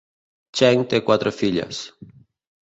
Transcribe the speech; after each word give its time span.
Cheng 0.59 0.81
té 0.93 1.01
quatre 1.09 1.35
filles. 1.41 1.83